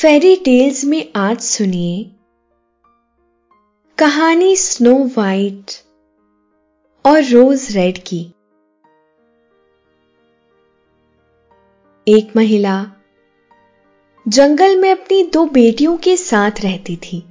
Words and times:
Fairy 0.00 0.36
tales 0.36 0.84
में 0.84 1.12
आज 1.16 1.40
सुनिए। 1.40 2.10
कहानी 3.98 4.56
स्नो 4.56 5.10
वाइट 5.16 5.70
और 7.06 7.22
रोज 7.24 7.76
रेड 7.76 7.98
की। 7.98 8.20
एक 12.06 12.36
महिला 12.36 12.86
जंगल 14.28 14.76
में 14.76 14.90
अपनी 14.92 15.22
दो 15.22 15.46
बेटियों 15.46 15.96
के 15.96 16.16
साथ 16.16 16.50
रहती 16.60 16.96
थी। 16.96 17.24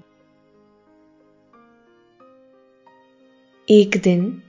एक 3.70 4.02
दिन 4.04 4.44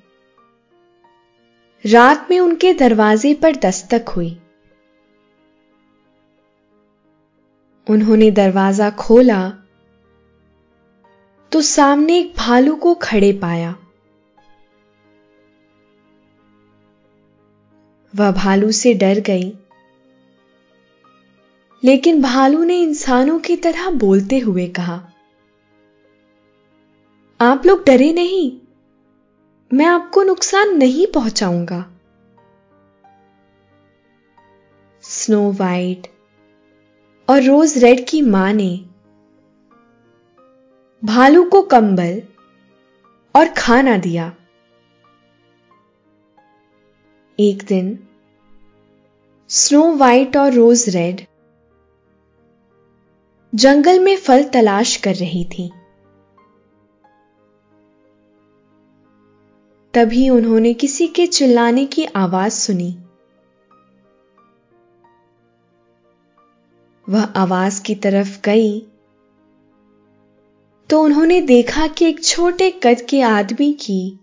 रात 1.87 2.28
में 2.30 2.41
उनके 2.41 2.75
दरवाजे 2.75 3.34
पर 3.34 3.56
दस्तक 3.56 4.05
हुई। 4.09 4.40
उन्होंने 7.87 8.30
दरवाज़ा 8.30 8.91
खोला 8.91 9.48
तो 11.53 11.61
सामने 11.61 12.19
एक 12.19 12.34
भालू 12.36 12.75
को 12.77 12.95
खड़े 12.95 13.33
पाया। 13.33 13.75
वह 18.14 18.31
भालू 18.33 18.70
से 18.73 18.95
डर 18.95 19.20
गई। 19.20 19.53
लेकिन 21.83 22.23
भालू 22.23 22.64
ने 22.64 22.81
इंसानों 22.83 23.39
की 23.39 23.56
तरह 23.56 23.91
बोलते 23.91 24.39
हुए 24.39 24.67
कहा, 24.69 24.97
आप 27.41 27.67
लोग 27.67 27.84
डरे 27.86 28.12
नहीं। 28.12 28.61
मैं 29.70 29.86
आपको 29.86 30.23
नुकसान 30.23 30.77
नहीं 30.77 31.06
पहुंचाऊँगा। 31.06 31.84
स्नो 35.05 35.41
वाइट 35.53 36.06
और 37.31 37.42
रोज 37.42 37.78
रेड 37.78 38.06
की 38.09 38.23
माँ 38.23 38.53
ने 38.53 38.84
भालू 41.05 41.45
को 41.45 41.62
कंबल 41.62 42.23
और 43.34 43.48
खाना 43.48 43.97
दिया। 43.97 44.33
एक 47.39 47.62
दिन 47.62 47.98
स्नो 49.48 49.97
वाइट 49.97 50.36
और 50.36 50.53
रोज 50.53 50.89
रेड 50.89 51.20
जंगल 53.55 53.98
में 53.98 54.17
फल 54.17 54.45
तलाश 54.45 54.97
कर 54.97 55.14
रही 55.14 55.45
थी। 55.45 55.70
तभी 59.95 60.28
उन्होंने 60.31 60.75
किसी 60.75 61.06
के 61.06 61.27
चिल्लाने 61.27 61.86
की 61.86 62.05
आवाज़ 62.05 62.53
सुनी। 62.53 62.97
वह 67.11 67.22
आवाज़ 67.22 67.83
की 67.83 67.94
तरफ़ 67.94 68.41
गई। 68.44 68.80
तो 70.91 71.03
उन्होंने 71.03 71.41
देखा 71.41 71.86
कि 71.86 72.05
एक 72.05 72.25
छोटे 72.25 72.70
कद 72.70 73.06
के 73.11 73.22
आदमी 73.22 73.72
की 73.72 74.20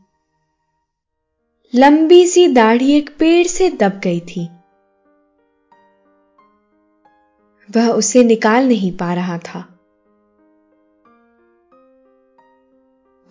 लंबी 1.75 2.27
सी 2.27 2.47
दाढ़ी 2.47 2.93
एक 2.93 3.17
पेड़ 3.19 3.47
से 3.47 3.69
दब 3.69 4.01
गई 4.03 4.19
थी। 4.19 4.49
वह 7.75 7.89
उसे 7.89 8.23
निकाल 8.23 8.67
नहीं 8.67 8.97
पा 8.97 9.13
रहा 9.13 9.37
था। 9.37 9.79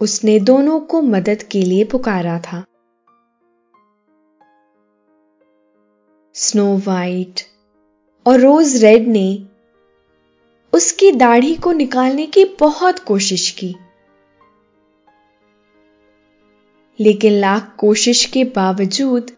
उसने 0.00 0.40
दोनों 0.40 0.80
को 0.80 1.02
मदद 1.02 1.42
के 1.42 1.62
लिए 1.62 1.84
पुकारा 1.84 2.38
था। 2.38 2.64
स्नो 6.34 6.78
वाइट 6.78 7.55
और 8.26 8.40
रोज 8.40 8.84
रेड 8.84 9.08
ने 9.08 9.46
उसकी 10.72 11.12
दाढ़ी 11.12 11.56
को 11.56 11.72
निकालने 11.72 12.26
की 12.26 12.44
बहुत 12.44 12.98
कोशिश 12.98 13.50
की। 13.50 13.76
लेकिन 17.00 17.32
लाख 17.32 17.76
कोशिश 17.78 18.24
के 18.24 18.44
बावजूद 18.44 19.30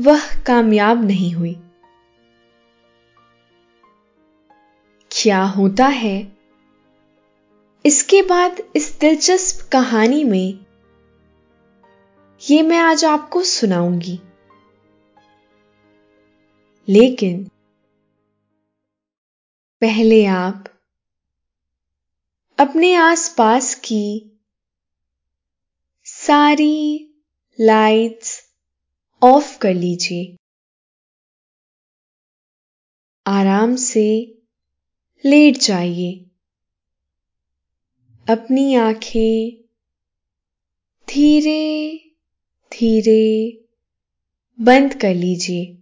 वह 0.00 0.42
कामयाब 0.46 1.04
नहीं 1.04 1.32
हुई। 1.32 1.56
क्या 5.10 5.42
होता 5.42 5.86
है? 5.86 6.32
इसके 7.86 8.22
बाद 8.22 8.62
इस 8.76 8.98
दिलचस्प 9.00 9.70
कहानी 9.72 10.24
में 10.24 10.58
यह 12.50 12.62
मैं 12.62 12.78
आज 12.78 13.04
आपको 13.04 13.42
सुनाऊँगी। 13.42 14.20
लेकिन 16.88 17.44
पहले 19.80 20.24
आप 20.24 20.64
अपने 22.58 22.94
आसपास 22.94 23.74
की 23.74 24.32
सारी 26.04 27.08
लाइट्स 27.60 28.50
ऑफ़ 29.22 29.58
कर 29.58 29.74
लीजिए। 29.74 30.36
आराम 33.26 33.76
से 33.76 34.38
लेट 35.24 35.58
जाइए। 35.58 36.26
अपनी 38.28 38.74
आँखें 38.74 39.62
धीरे 41.08 41.98
धीरे 42.72 43.64
बंद 44.60 44.94
कर 44.94 45.14
लीजिए। 45.14 45.81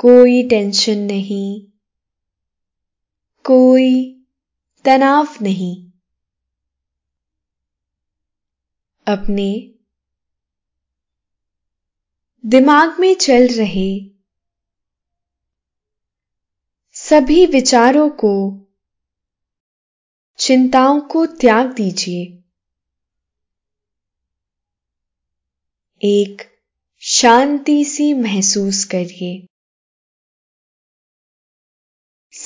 कोई 0.00 0.48
टेंशन 0.48 0.98
नहीं, 0.98 1.62
कोई 3.44 4.22
तनाव 4.84 5.28
नहीं। 5.42 5.90
अपने 9.06 9.74
दिमाग 12.46 13.00
में 13.00 13.14
चल 13.14 13.48
रहे 13.48 14.10
सभी 16.92 17.46
विचारों 17.46 18.10
को, 18.10 18.60
चिंताओं 20.38 21.00
को 21.00 21.26
त्याग 21.26 21.72
दीजिए। 21.72 22.42
एक 26.02 26.58
शांति 26.98 27.84
सी 27.84 28.14
महसूस 28.14 28.84
करिए। 28.84 29.49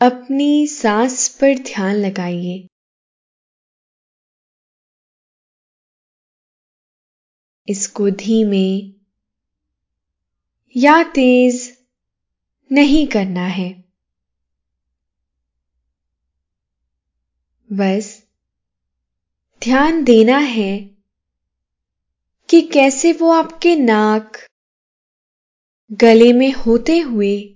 अपनी 0.00 0.66
सांस 0.66 1.28
पर 1.28 1.58
ध्यान 1.58 1.94
लगाइए। 1.96 2.66
इसको 7.68 8.10
धीमे 8.10 8.92
या 10.76 11.02
तेज 11.02 11.78
नहीं 12.72 13.06
करना 13.06 13.46
है। 13.46 13.84
बस 17.70 18.22
ध्यान 19.62 20.04
देना 20.04 20.38
है 20.38 20.78
कि 22.48 22.62
कैसे 22.62 23.12
वो 23.12 23.30
आपके 23.30 23.76
नाक 23.76 24.36
गले 25.92 26.32
में 26.32 26.52
होते 26.52 26.98
हुए 26.98 27.55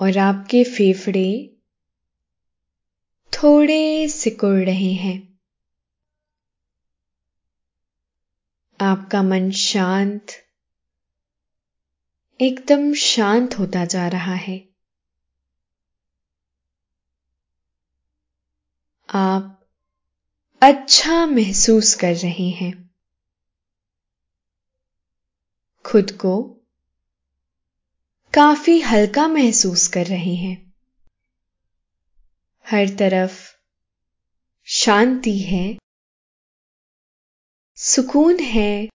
और 0.00 0.18
आपके 0.18 0.64
फेफड़े 0.64 1.56
थोड़े 3.32 4.08
सिकुड़ 4.08 4.64
रहे 4.64 4.92
हैं। 4.92 5.38
आपका 8.80 9.22
मन 9.22 9.50
शांत, 9.50 10.26
एकदम 12.40 12.94
शांत 12.94 13.58
होता 13.58 13.84
जा 13.84 14.08
रहा 14.08 14.34
है। 14.34 14.68
आप 19.08 19.66
अच्छा 20.62 21.26
महसूस 21.26 21.94
कर 21.94 22.14
रहे 22.14 22.48
हैं। 22.50 22.90
खुद 25.84 26.10
को 26.10 26.55
काफ़ी 28.36 28.80
हल्का 28.80 29.28
महसूस 29.28 29.88
कर 29.88 30.06
रहे 30.06 30.34
हैं। 30.34 30.74
हर 32.70 32.88
तरफ़ 32.88 33.54
शांति 34.64 35.38
है, 35.38 35.78
सुकून 37.74 38.40
है, 38.40 38.88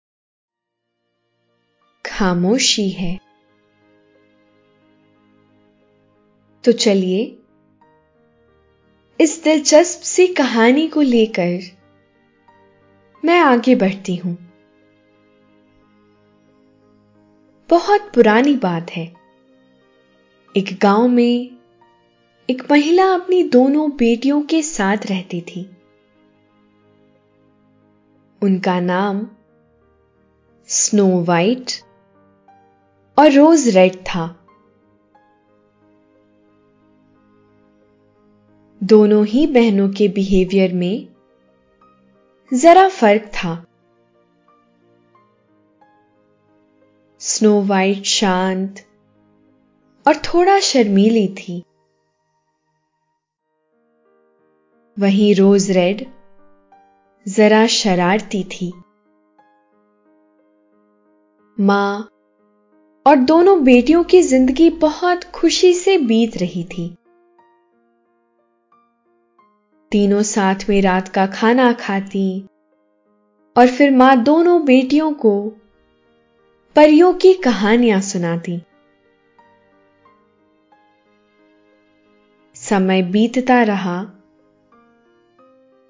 खामोशी 2.06 2.90
है। 2.90 3.20
तो 6.64 6.72
चलिए, 6.72 7.38
इस 9.22 9.42
दिलचस्प 9.44 10.02
सी 10.02 10.28
कहानी 10.28 10.88
को 10.88 11.02
लेकर 11.02 11.78
मैं 13.26 13.40
आगे 13.40 13.76
बढ़ती 13.76 14.16
हूँ। 14.16 14.38
बहुत 17.70 18.12
पुरानी 18.16 18.56
बात 18.56 18.92
है। 18.92 19.19
एक 20.58 20.80
गाँव 20.82 21.08
में 21.08 21.58
एक 22.50 22.72
महिला 22.72 23.14
अपनी 23.14 23.44
दोनों 23.44 23.92
बेटियों 23.92 24.42
के 24.42 24.62
साथ 24.62 24.98
रहती 25.06 25.42
थी। 25.42 25.70
उनका 28.42 28.80
नाम 28.80 29.28
स्नो 30.68 31.24
वाइट 31.24 31.72
और 33.20 33.32
रोज 33.32 33.68
रेड 33.68 33.96
था। 33.96 34.46
दोनों 38.84 39.26
ही 39.26 39.48
बहनों 39.48 39.90
के 39.90 40.08
बिहेवियर 40.08 40.74
में 40.74 41.08
जरा 42.54 42.90
फ़र्क 42.90 43.22
था। 43.22 43.66
स्नो 47.20 47.62
वाइट 47.62 48.04
शांत 48.04 48.89
और 50.10 50.16
थोड़ा 50.16 50.60
शर्मीली 50.60 51.28
थी। 51.28 51.64
वहीं 54.98 55.36
रोज 55.36 55.72
रेड 55.72 56.06
जरा 57.26 57.68
शरारती 57.68 58.44
थी। 58.44 58.72
माँ 61.60 62.10
और 63.06 63.16
दोनों 63.16 63.64
बेटियों 63.64 64.04
की 64.04 64.22
ज़िंदगी 64.22 64.70
बहुत 64.70 65.24
खुशी 65.24 65.74
से 65.74 65.98
बीत 65.98 66.38
रही 66.38 66.64
थी। 66.64 66.88
तीनों 69.92 70.22
साथ 70.24 70.70
में 70.70 70.82
रात 70.82 71.08
का 71.08 71.26
खाना 71.28 71.72
खाती 71.74 72.46
और 73.56 73.68
फिर 73.68 73.92
माँ 73.92 74.16
दोनों 74.24 74.66
बेटियों 74.66 75.12
को 75.14 75.50
परियों 76.76 77.14
की 77.14 77.34
कहानियाँ 77.34 78.02
सुनाती। 78.02 78.62
समय 82.70 83.02
बीतता 83.02 83.64
रहा 83.64 84.02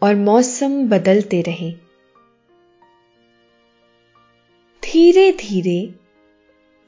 और 0.02 0.16
मौसम 0.16 0.90
बदलते 0.90 1.42
रहे। 1.42 1.72
धीरे 4.84 5.32
धीरे 5.32 5.94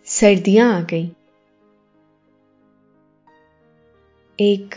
सर्दियाँ 0.06 0.78
आ 0.78 0.82
गई। 0.82 1.12
एक 4.40 4.76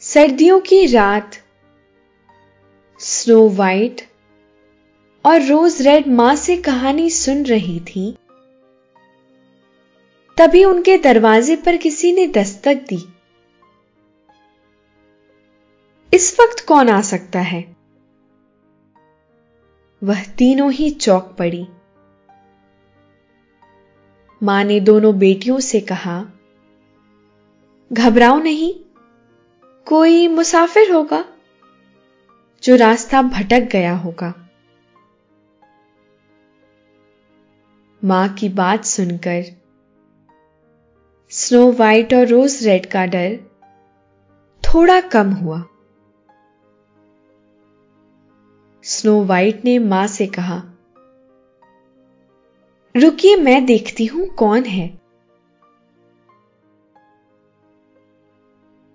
सर्दियों 0.00 0.60
की 0.60 0.86
रात 0.86 1.36
स्नो 3.00 3.48
वाइट 3.48 4.00
और 5.26 5.42
रोज 5.42 5.82
रेड 5.82 6.06
माँ 6.08 6.36
से 6.36 6.56
कहानी 6.56 7.10
सुन 7.10 7.42
रही 7.44 7.80
थी। 7.80 8.16
तभी 10.36 10.64
उनके 10.64 10.98
दरवाजे 10.98 11.56
पर 11.56 11.76
किसी 11.76 12.12
ने 12.12 12.26
दस्तक 12.26 12.74
दी। 12.74 13.15
इस 16.16 16.36
वक्त 16.40 16.64
कौन 16.68 16.88
आ 16.88 17.00
सकता 17.00 17.40
है? 17.40 17.76
वह 20.02 20.24
तीनों 20.24 20.72
ही 20.72 20.90
चौक 20.90 21.36
पड़ी। 21.38 21.68
माँ 24.42 24.64
ने 24.64 24.80
दोनों 24.80 25.18
बेटियों 25.18 25.60
से 25.60 25.80
कहा, 25.80 26.26
घबराओ 27.92 28.38
नहीं, 28.38 28.74
कोई 29.86 30.28
मुसाफिर 30.28 30.92
होगा 30.92 31.24
जो 32.62 32.76
रास्ता 32.76 33.22
भटक 33.22 33.60
गया 33.60 33.96
होगा। 33.96 34.50
माँ 38.04 38.28
की 38.28 38.48
बात 38.48 38.84
सुनकर 38.84 39.44
स्नो 41.30 41.72
वाइट 41.72 42.14
और 42.14 42.26
रोज 42.26 42.66
रेड 42.66 42.86
का 42.86 43.06
डर 43.06 43.38
थोड़ा 44.62 45.00
कम 45.00 45.30
हुआ। 45.30 45.64
स्नो 48.86 49.24
वाइट 49.24 49.64
ने 49.64 49.78
माँ 49.78 50.06
से 50.06 50.26
कहा, 50.26 50.56
रुकिए, 52.94 53.36
मैं 53.36 53.64
देखती 53.66 54.06
हूँ 54.06 54.26
कौन 54.28 54.64
है। 54.64 54.86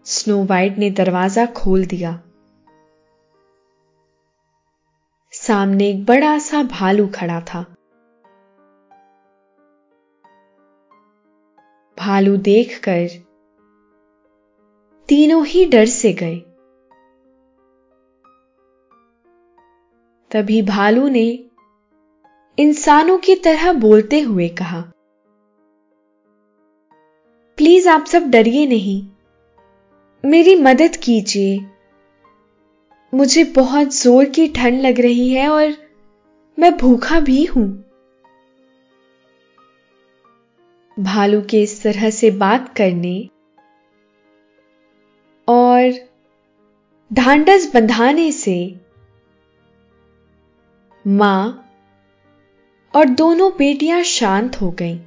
स्नो 0.05 0.43
वाइट 0.45 0.77
ने 0.77 0.89
दरवाज़ा 0.91 1.45
खोल 1.45 1.85
दिया। 1.85 2.11
सामने 5.33 5.89
एक 5.89 6.05
बड़ा 6.05 6.37
सा 6.39 6.63
भालू 6.63 7.07
खड़ा 7.07 7.41
था। 7.41 7.61
भालू 11.97 12.37
देखकर 12.37 13.07
तीनों 15.09 15.45
ही 15.45 15.65
डर 15.65 15.85
से 15.85 16.13
गए। 16.13 16.50
तभी 20.31 20.61
भालू 20.61 21.07
ने 21.09 21.27
इंसानों 22.57 23.17
की 23.17 23.35
तरह 23.35 23.71
बोलते 23.73 24.19
हुए 24.19 24.47
कहा, 24.49 24.81
प्लीज़ 27.57 27.89
आप 27.89 28.05
सब 28.05 28.29
डरिए 28.29 28.65
नहीं। 28.67 29.01
मेरी 30.23 30.55
मदद 30.55 30.95
कीजिए। 30.95 31.59
मुझे 33.13 33.43
बहुत 33.55 33.93
ज़ोर 33.95 34.25
की 34.25 34.47
ठंड 34.47 34.81
लग 34.81 34.99
रही 34.99 35.29
है 35.29 35.47
और 35.49 35.73
मैं 36.57 36.77
भूखा 36.77 37.19
भी 37.19 37.43
हूँ। 37.45 37.67
भालू 40.97 41.41
के 41.41 41.61
इस 41.63 41.81
तरह 41.83 42.09
से 42.09 42.31
बात 42.31 42.73
करने 42.77 43.17
और 45.47 45.99
ढांडस 47.11 47.71
बंधाने 47.73 48.31
से 48.31 48.55
माँ 51.05 51.69
और 52.93 53.05
दोनों 53.05 53.51
बेटियाँ 53.51 54.01
शांत 54.03 54.55
हो 54.61 54.69
गईं। 54.71 54.99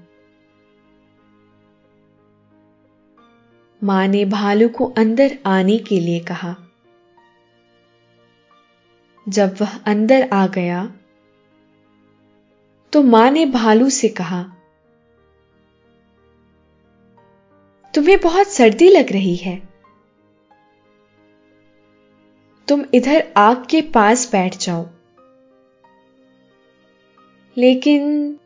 माँ 3.82 4.06
ने 4.08 4.24
भालू 4.24 4.68
को 4.68 4.84
अंदर 4.98 5.36
आने 5.46 5.76
के 5.78 6.00
लिए 6.00 6.20
कहा। 6.20 6.54
जब 9.26 9.56
वह 9.60 9.76
अंदर 9.86 10.28
आ 10.32 10.46
गया 10.46 10.84
तो 12.92 13.02
माँ 13.02 13.30
ने 13.30 13.44
भालू 13.46 13.88
से 13.90 14.08
कहा, 14.08 14.42
तुम्हें 17.94 18.18
बहुत 18.20 18.48
सर्दी 18.48 18.88
लग 18.88 19.12
रही 19.12 19.36
है। 19.36 19.56
तुम 22.68 22.84
इधर 22.94 23.32
आग 23.36 23.66
के 23.70 23.82
पास 23.94 24.30
बैठ 24.32 24.56
जाओ। 24.56 24.86
लेकिन 27.56 28.38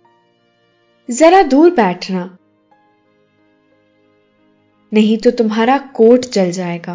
जरा 1.09 1.43
दूर 1.43 1.71
बैठना। 1.71 2.25
नहीं 4.93 5.17
तो 5.19 5.31
तुम्हारा 5.31 5.79
कोट 5.95 6.27
जल 6.33 6.51
जाएगा। 6.51 6.95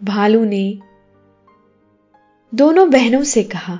भालू 0.00 0.44
ने 0.44 0.78
दोनों 2.52 2.88
बहनों 2.90 3.22
से 3.24 3.42
कहा, 3.44 3.76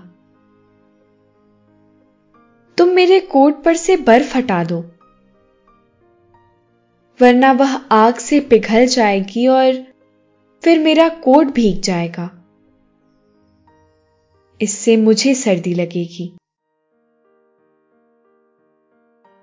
तुम 2.78 2.88
मेरे 2.88 3.20
कोट 3.20 3.62
पर 3.64 3.76
से 3.76 3.96
बर्फ़ 3.96 4.36
हटा 4.36 4.62
दो, 4.64 4.80
वरना 7.20 7.52
वह 7.52 7.74
आग 7.92 8.14
से 8.18 8.40
पिघल 8.40 8.86
जाएगी 8.86 9.46
और 9.48 9.82
फिर 10.64 10.78
मेरा 10.78 11.08
कोट 11.08 11.52
भीग 11.52 11.80
जाएगा। 11.80 12.30
इससे 14.64 14.96
मुझे 14.96 15.34
सर्दी 15.34 15.74
लगेगी। 15.74 16.32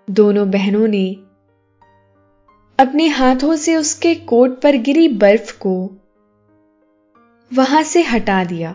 दोनों 0.08 0.50
बहनों 0.52 0.88
ने 0.88 1.08
अपने 2.80 3.08
हाथों 3.08 3.56
से 3.56 3.76
उसके 3.76 4.14
कोट 4.16 4.62
पर 4.62 4.76
गिरी 4.82 5.08
बर्फ़ 5.18 5.58
को 5.60 5.74
वहाँ 7.52 7.84
से 7.84 8.02
हटा 8.04 8.44
दिया। 8.44 8.74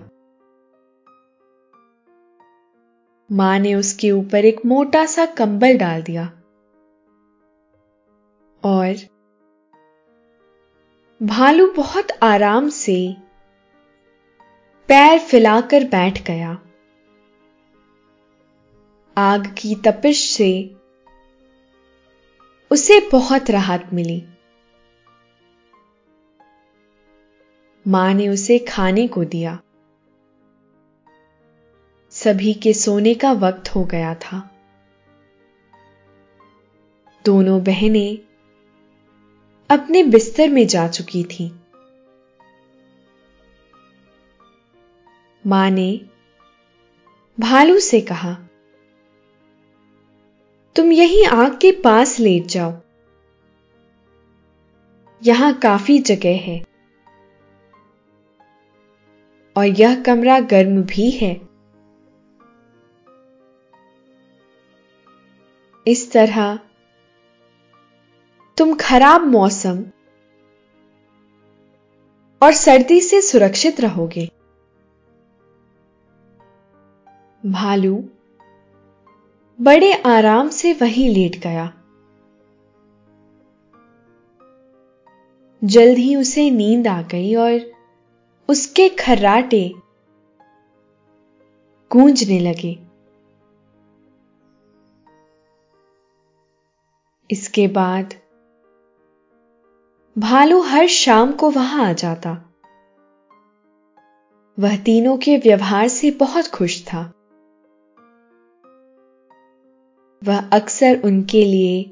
माँ 3.31 3.59
ने 3.59 3.75
उसके 3.75 4.11
ऊपर 4.11 4.45
एक 4.45 4.65
मोटा 4.67 5.05
सा 5.07 5.27
कंबल 5.27 5.79
डाल 5.79 6.03
दिया 6.03 6.25
और 8.63 8.95
भालू 11.21 11.67
बहुत 11.73 12.09
आराम 12.23 12.69
से 12.69 12.97
पैर 14.89 15.19
फैलाकर 15.19 15.85
बैठ 15.85 16.23
गया। 16.23 16.59
आग 19.19 19.55
की 19.59 19.75
तपिश 19.75 20.31
से 20.31 20.77
उसे 22.71 23.09
बहुत 23.13 23.51
राहत 23.51 23.91
मिली। 23.93 24.25
माँ 27.89 28.15
ने 28.15 28.29
उसे 28.29 28.59
खाने 28.59 29.09
को 29.09 29.25
दिया। 29.25 29.59
सभी 32.11 32.55
के 32.55 32.73
सोने 32.73 33.15
का 33.15 33.33
वक्त 33.33 33.69
हो 33.69 33.85
गया 33.85 34.15
था। 34.15 34.51
दोनों 37.25 37.65
बहनें 37.65 38.19
अपने 39.71 40.03
बिस्तर 40.03 40.49
में 40.49 40.67
जा 40.67 40.89
चुकी 40.89 41.25
थीं। 41.25 41.66
माँ 45.47 45.71
ने 45.71 46.01
भालू 47.41 47.79
से 47.81 48.01
कहा, 48.01 48.33
तुम 50.77 50.93
यहीं 50.93 51.27
आग 51.27 51.59
के 51.61 51.73
पास 51.73 52.19
लेट 52.21 52.47
जाओ। 52.47 52.73
यहाँ 55.23 55.53
काफ़ी 55.55 55.99
जगह 55.99 56.37
है। 56.37 56.59
और 59.57 59.65
यह 59.65 60.03
कमरा 60.03 60.41
गर्म 60.41 60.83
भी 60.83 61.11
है। 61.11 61.41
इस 65.87 66.13
तरह, 66.13 66.59
तुम 68.57 68.75
खराब 68.75 69.27
मौसम 69.27 69.85
और 72.43 72.53
सर्दी 72.53 73.01
से 73.01 73.21
सुरक्षित 73.21 73.81
रहोगे। 73.81 74.36
भालू, 77.47 78.05
बड़े 79.61 79.93
आराम 79.93 80.49
से 80.49 80.73
वहीं 80.73 81.15
लेट 81.15 81.37
गया। 81.37 81.73
जल्द 85.65 85.99
ही 85.99 86.17
उसे 86.17 86.51
नींद 86.51 86.87
आ 86.87 87.03
गई 87.03 87.35
और 87.35 87.73
उसके 88.49 88.89
खर्राटे 88.89 89.75
गूंजने 91.93 92.41
लगे। 92.41 92.79
इसके 97.31 97.69
बाद 97.69 98.15
भालू 100.19 100.61
हर 100.61 100.87
शाम 100.87 101.33
को 101.33 101.51
वहाँ 101.51 101.85
आ 101.85 101.93
जाता। 101.93 102.55
वह 104.59 104.77
तीनों 104.77 105.17
के 105.17 105.37
व्यवहार 105.37 105.89
से 105.89 106.11
बहुत 106.11 106.47
खुश 106.47 106.85
था। 106.85 107.13
वह 110.23 110.39
अक्सर 110.53 111.01
उनके 111.05 111.45
लिए 111.45 111.85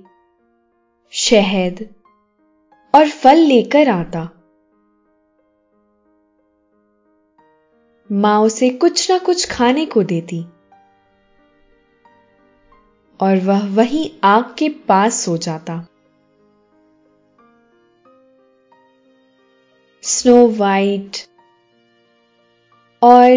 शहद 1.12 1.86
और 2.94 3.08
फल 3.08 3.38
लेकर 3.38 3.88
आता। 3.88 4.28
माँ 8.10 8.38
उसे 8.40 8.68
कुछ 8.70 9.10
ना 9.10 9.18
कुछ 9.18 9.48
खाने 9.50 9.84
को 9.86 10.02
देती 10.02 10.42
और 13.20 13.40
वह 13.44 13.66
वहीं 13.74 14.08
आग 14.24 14.54
के 14.58 14.68
पास 14.68 15.20
सो 15.24 15.36
जाता। 15.38 15.80
स्नो 20.02 20.46
वाइट 20.48 21.16
और 23.02 23.30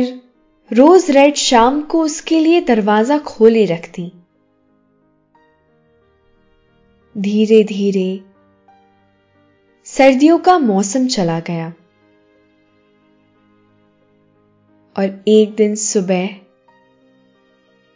रोज 0.72 1.10
रेड 1.12 1.36
शाम 1.36 1.82
को 1.82 2.02
उसके 2.04 2.40
लिए 2.40 2.62
दरवाज़ा 2.62 3.18
खोले 3.18 3.66
रखती। 3.66 4.12
धीरे 7.18 7.64
धीरे 7.64 8.24
सर्दियों 9.86 10.38
का 10.40 10.58
मौसम 10.60 11.08
चला 11.08 11.40
गया। 11.40 11.74
और 14.96 15.24
एक 15.28 15.56
दिन 15.56 15.76
सुबह 15.76 16.28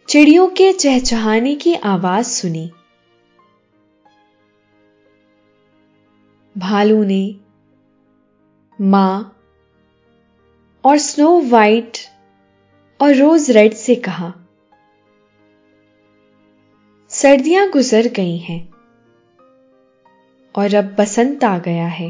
चिड़ियों 0.10 0.48
के 0.48 0.72
चहचहाने 0.74 1.56
की 1.56 1.74
आवाज़ 1.76 2.28
सुनी। 2.28 2.72
भालू 6.56 7.04
ने 7.04 7.36
माँ 8.82 9.38
और 10.84 10.98
स्नो 10.98 11.40
वाइट 11.42 11.98
और 13.00 13.16
रोज 13.16 13.52
रेड 13.52 13.74
से 13.74 13.96
कहा, 13.96 14.34
सर्दियाँ 17.12 17.70
गुजर 17.70 18.08
गई 18.08 18.38
हैं। 18.38 18.71
और 20.56 20.76
अब 20.76 20.96
बसंत 21.00 21.44
आ 21.44 21.58
गया 21.60 21.88
है। 21.88 22.10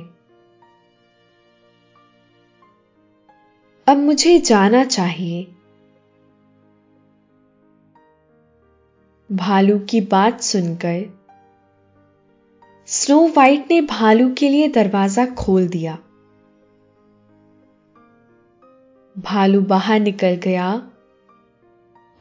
अब 3.87 3.97
मुझे 3.97 4.39
जाना 4.39 4.83
चाहिए। 4.83 5.43
भालू 9.29 9.79
की 9.79 10.01
बात 10.01 10.41
सुनकर, 10.41 11.03
स्नो 12.87 13.27
वाइट 13.27 13.71
ने 13.71 13.81
भालू 13.81 14.33
के 14.33 14.49
लिए 14.49 14.67
दरवाज़ा 14.67 15.25
खोल 15.25 15.67
दिया। 15.67 15.97
भालू 19.15 19.61
बाहर 19.61 19.99
निकल 19.99 20.35
गया 20.35 20.71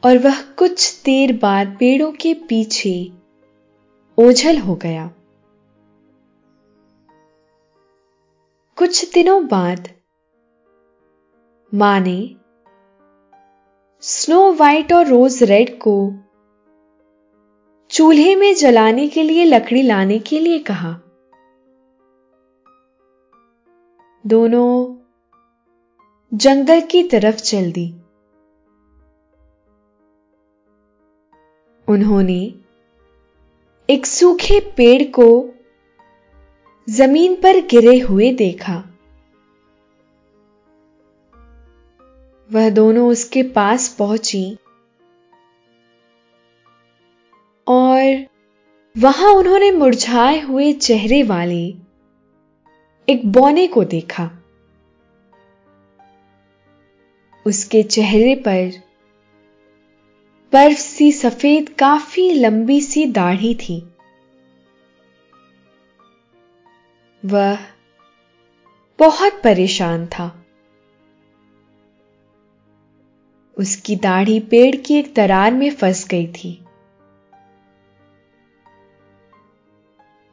और 0.03 0.17
वह 0.17 0.41
कुछ 0.41 1.01
देर 1.05 1.33
बाद 1.37 1.75
पेड़ों 1.79 2.11
के 2.11 2.33
पीछे 2.33 3.11
ओझल 4.17 4.57
हो 4.57 4.75
गया। 4.75 5.09
कुछ 8.81 9.13
दिनों 9.13 9.47
बाद 9.47 9.89
माँ 11.73 11.99
ने 11.99 12.35
स्नो 14.01 14.53
वाइट 14.53 14.93
और 14.93 15.07
रोज 15.07 15.43
रेड 15.43 15.79
को 15.87 16.13
चूल्हे 17.89 18.35
में 18.35 18.55
जलाने 18.55 19.07
के 19.07 19.23
लिए, 19.23 19.45
लकड़ी 19.45 19.81
लाने 19.81 20.19
के 20.19 20.39
लिए 20.39 20.59
कहा। 20.59 20.91
दोनों 24.27 24.97
जंगल 26.37 26.81
की 26.81 27.03
तरफ़ 27.03 27.35
चल 27.35 27.71
दी। 27.71 27.95
उन्होंने 31.87 32.55
एक 33.89 34.05
सूखे 34.05 34.59
पेड़ 34.59 35.03
को 35.03 35.49
ज़मीन 36.91 37.35
पर 37.35 37.59
गिरे 37.59 37.99
हुए 37.99 38.33
देखा। 38.33 38.83
वह 42.51 42.69
दोनों 42.69 43.09
उसके 43.09 43.43
पास 43.43 43.95
पहुँची। 43.99 44.57
और 47.67 48.25
वहाँ 48.97 49.33
उन्होंने 49.33 49.71
मुरझाए 49.71 50.39
हुए 50.39 50.73
चेहरे 50.73 51.23
वाले 51.23 51.75
एक 53.09 53.21
बौने 53.25 53.67
को 53.67 53.83
देखा। 53.83 54.31
उसके 57.45 57.83
चेहरे 57.83 58.35
पर 58.35 58.71
बर्फ़ 60.53 60.77
सी 60.77 61.11
सफ़ेद, 61.11 61.69
काफ़ी 61.69 62.31
लंबी 62.31 62.81
सी 62.81 63.05
दाढ़ी 63.05 63.55
थी। 63.55 63.90
वह 67.25 67.57
बहुत 68.99 69.41
परेशान 69.43 70.07
था। 70.07 70.45
उसकी 73.57 73.95
दाढ़ी 73.95 74.39
पेड़ 74.39 74.75
की 74.75 74.93
एक 74.93 75.13
दरार 75.15 75.53
में 75.53 75.75
फंस 75.75 76.07
गई 76.07 76.27
थी। 76.27 76.65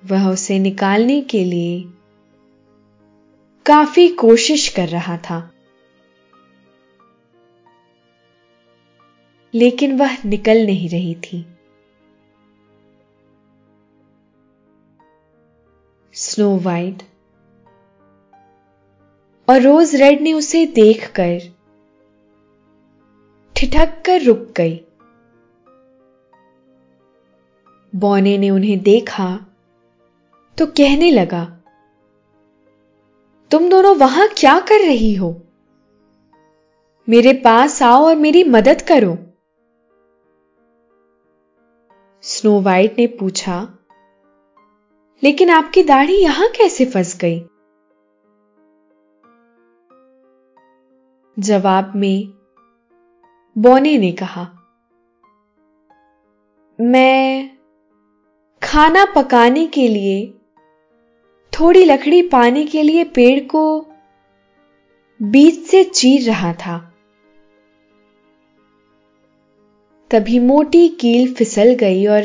वह 0.04 0.28
उसे 0.28 0.59
निकालने 0.59 1.21
के 1.21 1.45
लिए 1.45 1.85
काफ़ी 3.66 4.09
कोशिश 4.09 4.68
कर 4.68 4.88
रहा 4.88 5.16
था। 5.16 5.52
लेकिन 9.54 9.99
वह 9.99 10.16
निकल 10.25 10.66
नहीं 10.66 10.88
रही 10.88 11.14
थी। 11.14 11.57
स्नो 16.18 16.48
वाइट 16.58 17.02
और 19.48 19.60
रोज 19.60 19.94
रेड 19.96 20.20
ने 20.20 20.32
उसे 20.32 20.64
देखकर 20.66 21.38
ठिठक 23.56 24.02
कर 24.06 24.22
रुक 24.22 24.38
गई। 24.56 24.75
बौने 27.92 28.37
ने 28.38 28.50
उन्हें 28.50 28.78
देखा 28.82 29.28
तो 30.58 30.66
कहने 30.66 31.10
लगा, 31.10 31.44
तुम 33.50 33.68
दोनों 33.70 33.96
वहाँ 33.96 34.28
क्या 34.37 34.58
कर 34.60 34.80
रही 34.80 35.14
हो? 35.14 35.34
मेरे 37.08 37.32
पास 37.44 37.82
आओ 37.82 38.04
और 38.06 38.16
मेरी 38.16 38.44
मदद 38.44 38.82
करो। 38.82 39.16
स्नो 42.25 42.60
वाइट 42.60 42.98
ने 42.98 43.06
पूछा 43.06 43.66
लेकिन 45.22 45.50
आपकी 45.50 45.82
दाढ़ी 45.82 46.16
यहाँ 46.16 46.48
कैसे 46.48 46.84
फंस 46.84 47.16
गई? 47.16 47.40
जवाब 51.38 51.92
में, 51.96 52.32
बोने 53.58 53.98
ने 53.98 54.12
कहा, 54.12 54.44
मैं 56.80 57.50
खाना 58.62 59.04
पकाने 59.04 59.66
के 59.66 59.88
लिए, 59.88 60.35
थोड़ी 61.52 61.85
लकड़ी 61.85 62.22
पाने 62.22 62.64
के 62.66 62.83
लिए 62.83 63.04
पेड़ 63.04 63.40
को 63.40 63.87
बीच 65.22 65.66
से 65.66 65.85
चीर 65.85 66.22
रहा 66.22 66.52
था। 66.52 66.78
तभी 70.11 70.38
मोटी 70.38 70.88
कील 70.88 71.35
फिसल 71.35 71.74
गई 71.74 72.07
और 72.07 72.22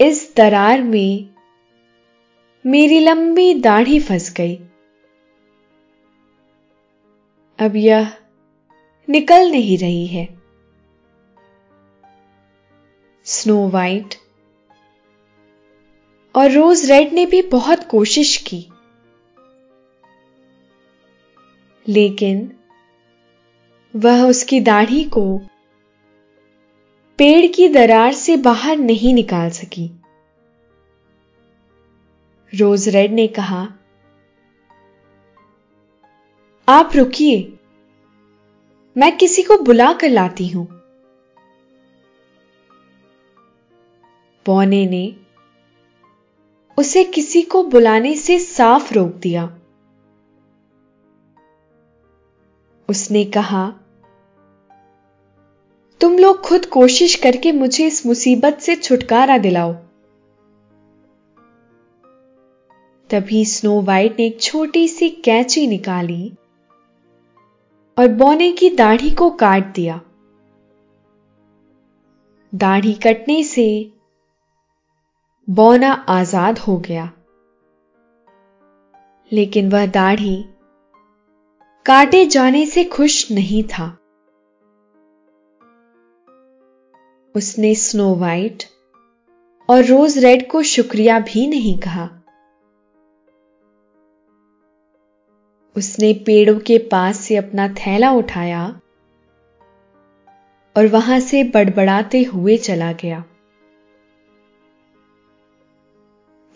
इस 0.00 0.34
दरार 0.36 0.82
में 0.82 1.37
मेरी 2.68 3.00
लंबी 3.00 3.54
दाढ़ी 3.54 4.00
फंस 4.00 4.32
गई। 4.32 4.56
अब 7.58 7.76
यह 7.76 8.12
निकल 9.08 9.50
नहीं 9.50 9.78
रही 9.78 10.06
है। 10.06 10.38
स्नो 13.24 13.68
वाइट 13.68 14.14
और 16.36 16.50
रोज 16.50 16.90
रेड 16.90 17.12
ने 17.12 17.26
भी 17.26 17.42
बहुत 17.42 17.84
कोशिश 17.84 18.36
की। 18.36 18.68
लेकिन 21.88 22.52
वह 23.96 24.28
उसकी 24.28 24.60
दाढ़ी 24.60 25.04
को 25.04 25.38
पेड़ 27.18 27.46
की 27.46 27.68
दरार 27.68 28.12
से 28.12 28.36
बाहर 28.36 28.76
नहीं 28.76 29.14
निकाल 29.14 29.50
सकी। 29.50 29.97
रोज 32.52 32.88
रेड 32.88 33.12
ने 33.12 33.26
कहा, 33.28 33.68
आप 36.68 36.90
रुकिए। 36.96 37.58
मैं 38.96 39.16
किसी 39.16 39.42
को 39.42 39.58
बुला 39.58 39.92
कर 39.92 40.08
लाती 40.08 40.48
हूँ। 40.48 40.66
पौने 44.46 44.86
ने 44.86 45.16
उसे 46.78 47.04
किसी 47.04 47.42
को 47.42 47.62
बुलाने 47.64 48.14
से 48.16 48.38
साफ़ 48.38 48.94
रोक 48.94 49.14
दिया। 49.14 49.44
उसने 52.88 53.24
कहा, 53.24 53.68
तुम 56.00 56.18
लोग 56.18 56.40
खुद 56.40 56.66
कोशिश 56.66 57.14
करके 57.14 57.52
मुझे 57.52 57.86
इस 57.86 58.06
मुसीबत 58.06 58.58
से 58.58 58.76
छुटकारा 58.76 59.38
दिलाओ। 59.38 59.74
तभी 63.10 63.44
स्नो 63.44 63.80
वाइट 63.82 64.18
ने 64.18 64.26
एक 64.26 64.40
छोटी 64.40 64.88
सी 64.88 65.08
कैची 65.10 65.66
निकाली 65.66 66.32
और 67.98 68.08
बोने 68.08 68.52
की 68.52 68.70
दाढ़ी 68.70 69.10
को 69.10 69.30
काट 69.30 69.66
दिया। 69.74 70.00
दाढ़ी 72.54 72.94
कटने 72.94 73.42
से 73.44 73.92
बौना 75.50 75.92
आज़ाद 75.92 76.58
हो 76.58 76.78
गया। 76.78 77.12
लेकिन 79.32 79.70
वह 79.70 79.86
दाढ़ी 79.86 80.44
काटे 81.86 82.26
जाने 82.26 82.66
से 82.66 82.84
खुश 82.84 83.32
नहीं 83.32 83.64
था। 83.64 83.98
उसने 87.34 87.74
स्नो 87.74 88.14
वाइट 88.14 88.64
और 89.70 89.84
रोज 89.84 90.18
रेड 90.18 90.50
को 90.50 90.62
शुक्रिया 90.62 91.20
भी 91.20 91.46
नहीं 91.46 91.78
कहा। 91.78 92.17
उसने 95.78 96.12
पेड़ों 96.26 96.58
के 96.58 96.78
पास 96.88 97.18
से 97.20 97.36
अपना 97.36 97.68
थैला 97.76 98.10
उठाया 98.12 98.64
और 100.76 100.86
वहाँ 100.86 101.18
से 101.20 101.42
बड़बड़ाते 101.44 102.22
हुए 102.24 102.56
चला 102.56 102.92
गया। 102.92 103.24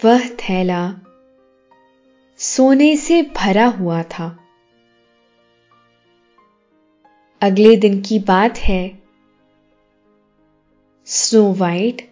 वह 0.01 0.29
थैला 0.39 0.83
सोने 2.41 2.97
से 2.97 3.23
भरा 3.37 3.67
हुआ 3.71 4.03
था। 4.03 4.29
अगले 7.43 7.77
दिन 7.77 8.01
की 8.01 8.19
बात 8.19 8.59
है, 8.59 8.83
स्नो 11.07 11.53
वाइट 11.53 12.09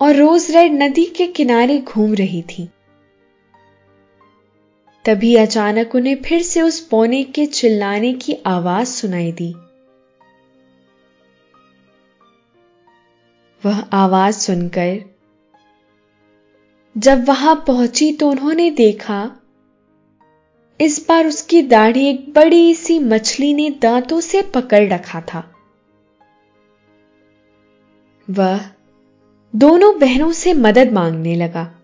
और 0.00 0.14
रोज 0.14 0.50
रेड 0.50 0.72
नदी 0.72 1.04
के 1.16 1.26
किनारे 1.26 1.78
घूम 1.80 2.14
रही 2.14 2.42
थी। 2.42 2.68
तभी 5.04 5.36
अचानक 5.36 5.94
उन्हें 5.94 6.22
फिर 6.22 6.42
से 6.42 6.62
उस 6.62 6.80
पौने 6.80 7.24
के 7.24 7.46
चिल्लाने 7.46 8.12
की 8.12 8.36
आवाज़ 8.46 8.88
सुनाई 8.88 9.32
दी। 9.32 9.54
वह 13.64 13.78
आवाज़ 13.92 14.38
सुनकर, 14.38 14.98
जब 16.96 17.24
वहाँ 17.28 17.64
पहुँची 17.66 18.12
तो 18.12 18.30
उन्होंने 18.30 18.70
देखा, 18.70 19.36
इस 20.80 21.06
बार 21.08 21.26
उसकी 21.26 21.62
दाढ़ी 21.62 22.06
एक 22.06 22.32
बड़ी 22.32 22.74
सी 22.74 22.98
मछली 22.98 23.54
ने 23.54 23.70
दांतों 23.70 24.20
से 24.20 24.42
पकड़ 24.42 24.88
रखा 24.88 25.20
था। 25.20 25.54
वह 28.30 28.60
दोनों 29.56 29.98
बहनों 29.98 30.32
से 30.32 30.54
मदद 30.54 30.92
मांगने 30.92 31.34
लगा। 31.36 31.77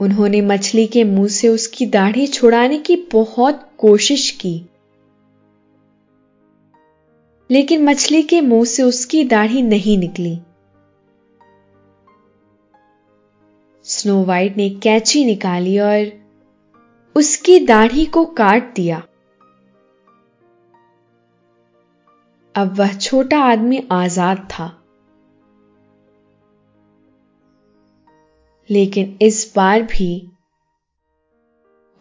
उन्होंने 0.00 0.40
मछली 0.40 0.86
के 0.86 1.04
मुँह 1.04 1.28
से 1.28 1.48
उसकी 1.48 1.86
दाढ़ी 1.86 2.26
छुड़ाने 2.26 2.78
की 2.78 2.96
बहुत 3.12 3.70
कोशिश 3.78 4.30
की। 4.30 4.66
लेकिन 7.50 7.84
मछली 7.84 8.22
के 8.22 8.40
मुँह 8.40 8.64
से 8.64 8.82
उसकी 8.82 9.24
दाढ़ी 9.24 9.62
नहीं 9.62 9.98
निकली। 9.98 10.38
स्नो 13.84 14.24
वाइट 14.24 14.56
ने 14.56 14.70
कैची 14.70 15.24
निकाली 15.24 15.78
और 15.78 16.10
उसकी 17.16 17.60
दाढ़ी 17.60 18.06
को 18.06 18.24
काट 18.24 18.74
दिया। 18.74 19.02
अब 22.54 22.74
वह 22.78 22.92
छोटा 22.92 23.38
आदमी 23.38 23.88
आज़ाद 23.92 24.48
था। 24.50 24.77
लेकिन 28.70 29.18
इस 29.22 29.52
बार 29.56 29.82
भी 29.82 30.30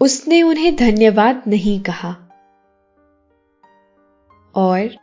उसने 0.02 0.42
उन्हें 0.44 0.76
धन्यवाद 0.76 1.44
नहीं 1.48 1.80
कहा। 1.80 2.12
और 4.56 4.98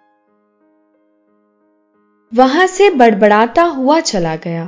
वहाँ 2.35 2.67
से 2.67 2.91
बड़बड़ाता 2.91 3.63
हुआ 3.63 4.01
चला 4.01 4.37
गया। 4.37 4.67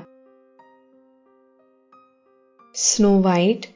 स्नो 2.75 3.21
वाइट 3.23 3.67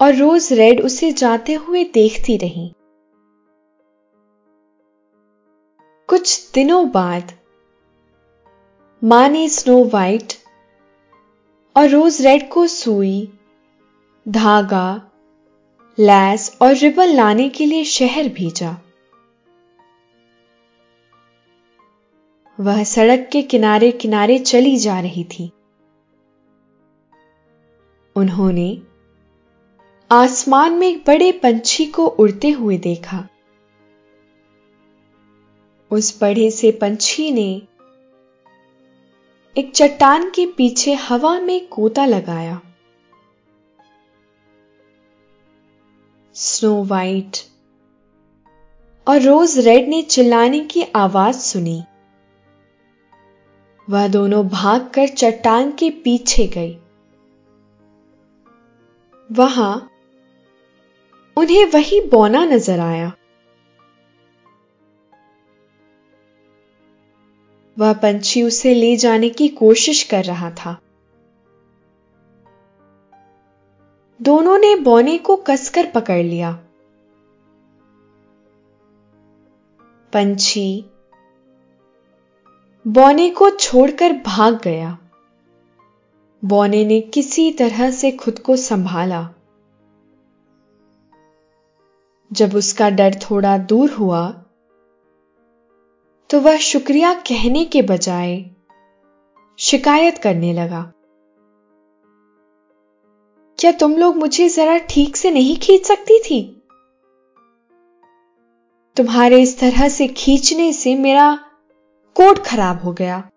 और 0.00 0.14
रोज 0.14 0.52
रेड 0.52 0.80
उसे 0.80 1.12
जाते 1.12 1.54
हुए 1.54 1.84
देखती 1.84 2.36
रही। 2.36 2.72
कुछ 6.08 6.52
दिनों 6.54 6.90
बाद 6.90 7.32
माँ 9.04 9.28
ने 9.28 9.48
स्नो 9.48 9.84
वाइट 9.84 10.32
और 11.76 11.88
रोज 11.88 12.22
रेड 12.22 12.48
को 12.48 12.66
सुई, 12.66 13.32
धागा, 14.28 15.10
लैस 15.98 16.58
और 16.62 16.74
रिबन 16.74 17.06
लाने 17.06 17.48
के 17.48 17.66
लिए 17.66 17.84
शहर 17.84 18.28
भेजा। 18.28 18.76
वह 22.60 22.84
सड़क 22.84 23.28
के 23.32 23.42
किनारे 23.42 23.90
किनारे 23.90 24.38
चली 24.38 24.76
जा 24.76 25.00
रही 25.00 25.24
थी। 25.24 25.50
उन्होंने 28.16 28.82
आसमान 30.10 30.72
में 30.72 30.88
एक 30.88 31.04
बड़े 31.06 31.32
पंछी 31.32 31.86
को 31.86 32.06
उड़ते 32.06 32.50
हुए 32.50 32.78
देखा। 32.78 33.28
उस 35.90 36.22
बड़े 36.22 36.50
से 36.50 36.70
पंछी 36.70 37.30
ने 37.30 37.62
एक 39.56 39.70
चट्टान 39.74 40.30
के 40.30 40.46
पीछे 40.46 40.94
हवा 40.94 41.40
में 41.40 41.66
कोता 41.68 42.04
लगाया। 42.06 42.60
स्नो 46.34 46.84
वाइट 46.84 47.36
और 49.06 49.20
रोज 49.20 49.58
रेड 49.58 49.88
ने 49.88 50.02
चिल्लाने 50.02 50.60
की 50.60 50.82
आवाज़ 50.96 51.36
सुनी। 51.36 51.84
वह 53.88 54.08
दोनों 54.08 54.48
भागकर 54.48 55.08
चट्टान 55.08 55.72
के 55.72 55.90
पीछे 55.90 56.46
गई। 56.46 56.78
वहाँ 59.30 59.90
उन्हें 61.36 61.64
वही 61.64 62.00
बौना 62.00 62.44
नज़र 62.44 62.80
आया। 62.80 63.12
वह 67.78 67.92
पंछी 67.92 68.42
उसे 68.42 68.74
ले 68.74 68.96
जाने 68.96 69.28
की 69.28 69.48
कोशिश 69.48 70.02
कर 70.02 70.24
रहा 70.24 70.50
था। 70.50 70.80
दोनों 74.22 74.58
ने 74.58 74.76
बौने 74.76 75.18
को 75.18 75.36
कसकर 75.36 75.90
पकड़ 75.90 76.22
लिया। 76.22 76.52
पंछी 80.12 80.84
बौने 82.86 83.30
को 83.30 83.50
छोड़कर 83.50 84.12
भाग 84.12 84.60
गया। 84.62 84.98
बौने 86.44 86.84
ने 86.84 87.00
किसी 87.00 87.52
तरह 87.52 87.90
से 87.90 88.12
खुद 88.12 88.38
को 88.38 88.56
संभाला। 88.56 89.30
जब 92.32 92.54
उसका 92.54 92.90
डर 92.90 93.14
थोड़ा 93.14 93.58
दूर 93.58 93.90
हुआ 93.90 94.42
तो 96.30 96.40
वह 96.40 96.56
शुक्रिया 96.56 97.14
कहने 97.14 97.64
के 97.64 97.82
बजाय 97.82 98.50
शिकायत 99.58 100.18
करने 100.18 100.52
लगा। 100.52 100.92
क्या 103.58 103.72
तुम 103.72 103.96
लोग 103.96 104.16
मुझे 104.16 104.48
जरा 104.48 104.78
ठीक 104.78 105.16
से 105.16 105.30
नहीं 105.30 105.56
खींच 105.56 105.84
सकती 105.84 106.18
थी? 106.18 106.62
तुम्हारे 108.96 109.42
इस 109.42 109.60
तरह 109.60 109.88
से 109.88 110.08
खींचने 110.08 110.72
से 110.72 110.94
मेरा 110.94 111.44
कोट 112.14 112.38
खराब 112.38 112.82
हो 112.82 112.92
गया। 112.92 113.30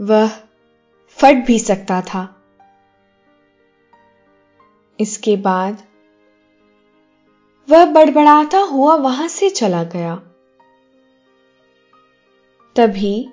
वह 0.00 0.28
फट 1.08 1.46
भी 1.46 1.58
सकता 1.58 2.00
था। 2.00 2.42
इसके 5.00 5.36
बाद 5.36 5.85
वह 7.68 7.84
बड़बड़ाता 7.84 8.58
हुआ 8.58 8.94
वहाँ 8.94 9.28
से 9.28 9.50
चला 9.50 9.82
गया। 9.84 10.14
तभी 12.76 13.28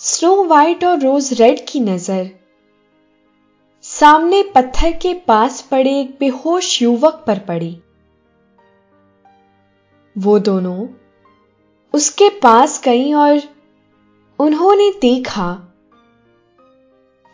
स्नो 0.00 0.44
व्हाइट 0.44 0.84
और 0.84 1.00
रोज 1.00 1.32
रेड 1.40 1.60
की 1.68 1.80
नज़र 1.80 2.30
सामने 3.84 4.42
पत्थर 4.54 4.92
के 4.92 5.12
पास 5.26 5.60
पड़े 5.62 5.98
एक 6.00 6.16
बेहोश 6.20 6.80
युवक 6.82 7.22
पर 7.26 7.38
पड़ी। 7.38 7.70
वो 10.16 10.38
दोनों 10.38 10.88
उसके 11.94 12.28
पास 12.40 12.80
गई 12.84 13.12
और 13.12 13.40
उन्होंने 14.38 14.90
देखा 15.00 15.52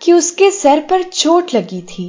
कि 0.00 0.12
उसके 0.12 0.50
सर 0.50 0.80
पर 0.80 1.02
चोट 1.02 1.54
लगी 1.54 1.80
थी। 1.82 2.06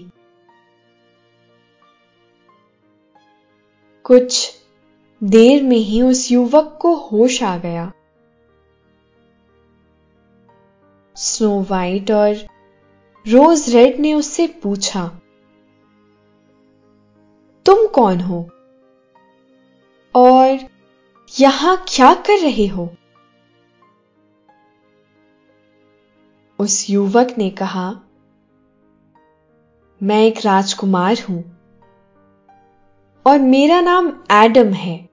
कुछ 4.05 4.57
देर 5.23 5.63
में 5.63 5.77
ही 5.77 6.01
उस 6.01 6.31
युवक 6.31 6.77
को 6.81 6.93
होश 6.95 7.43
आ 7.43 7.57
गया। 7.57 7.91
स्नो 11.15 11.61
वाइट 11.61 12.11
और 12.11 12.35
रोज 13.25 13.69
रेड 13.69 13.99
ने 13.99 14.13
उससे 14.13 14.47
पूछा, 14.47 15.07
तुम 17.65 17.87
कौन 17.87 18.19
हो? 18.19 18.49
और 20.15 20.59
यहाँ 21.39 21.85
क्या 21.89 22.13
कर 22.13 22.39
रहे 22.39 22.67
हो? 22.67 22.89
उस 26.59 26.89
युवक 26.89 27.35
ने 27.37 27.49
कहा, 27.49 27.89
मैं 30.03 30.23
एक 30.25 30.45
राजकुमार 30.45 31.25
हूँ। 31.29 31.54
और 33.25 33.39
मेरा 33.39 33.81
नाम 33.81 34.07
एडम 34.31 34.73
है। 34.73 35.09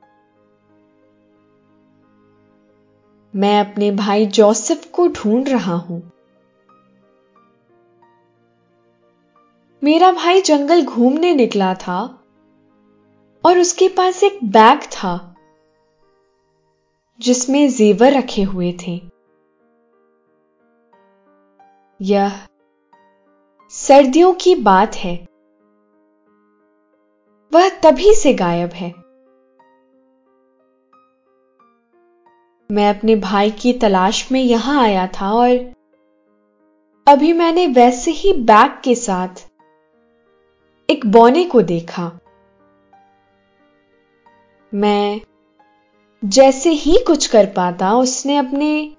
मैं 3.35 3.59
अपने 3.61 3.90
भाई 3.90 4.27
जोसेफ 4.27 4.85
को 4.90 5.07
ढूंढ 5.09 5.48
रहा 5.48 5.75
हूँ। 5.75 6.01
मेरा 9.83 10.12
भाई 10.12 10.40
जंगल 10.40 10.85
घूमने 10.85 11.35
निकला 11.35 11.75
था 11.75 12.01
और 13.44 13.59
उसके 13.59 13.88
पास 13.88 14.22
एक 14.22 14.38
बैग 14.44 14.83
था, 14.83 15.35
जिसमें 17.20 17.68
जेवर 17.68 18.12
रखे 18.12 18.42
हुए 18.42 18.72
थे। 18.87 19.01
यह 22.01 22.40
सर्दियों 23.68 24.35
की 24.35 24.55
बात 24.55 24.94
है। 24.94 25.32
वह 27.52 27.68
तभी 27.68 28.14
से 28.14 28.32
गायब 28.34 28.70
है। 28.70 28.88
मैं 32.70 32.88
अपने 32.88 33.16
भाई 33.16 33.50
की 33.50 33.72
तलाश 33.72 34.32
में 34.32 34.40
यहाँ 34.40 34.82
आया 34.82 35.06
था 35.06 35.32
और 35.32 35.50
अभी 37.06 37.32
मैंने 37.32 37.66
वैसे 37.66 38.10
ही 38.10 38.32
बैग 38.32 38.80
के 38.84 38.94
साथ 38.94 39.44
एक 40.90 41.06
बौने 41.06 41.44
को 41.44 41.62
देखा। 41.62 42.10
मैं 44.74 45.20
जैसे 46.24 46.70
ही 46.70 46.96
कुछ 47.06 47.26
कर 47.26 47.46
पाता, 47.46 47.94
उसने 47.94 48.36
अपने 48.36 48.96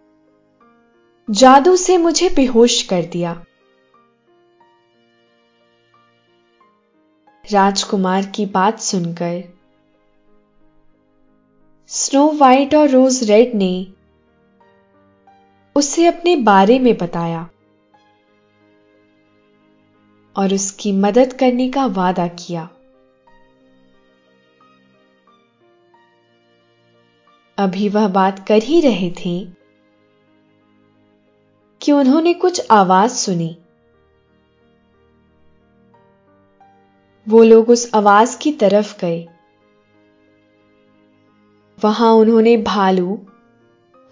जादू 1.30 1.76
से 1.76 1.98
मुझे 1.98 2.30
बेहोश 2.30 2.82
कर 2.84 3.02
दिया। 3.02 3.34
राजकुमार 7.54 8.26
की 8.26 8.46
बात 8.46 8.80
सुनकर। 8.80 9.42
स्नो 11.88 12.32
वाइट 12.32 12.76
और 12.76 12.90
रोज 12.90 13.24
रेड 13.24 13.56
ने 13.56 13.88
उसे 15.76 16.06
अपने 16.06 16.36
बारे 16.36 16.80
में 16.80 16.98
बताया 16.98 17.50
और 20.36 20.54
उसकी 20.54 20.92
मदद 20.92 21.34
करने 21.34 21.70
का 21.70 21.86
वादा 21.86 22.28
किया। 22.28 22.70
अभी 27.58 27.90
वह 27.90 28.08
बात 28.08 28.48
कर 28.48 28.64
ही 28.64 28.82
रहे 28.82 29.10
थे 29.12 29.48
कि 31.82 31.92
उन्होंने 31.92 32.34
कुछ 32.34 32.68
आवाज़ 32.72 33.12
सुनी। 33.12 33.58
वो 37.30 37.44
लोग 37.44 37.70
उस 37.70 37.92
आवाज़ 37.96 38.40
की 38.40 38.52
तरफ़ 38.52 39.02
गए। 39.02 39.28
वहाँ 41.84 42.12
उन्होंने 42.12 42.58
भालू 42.58 43.26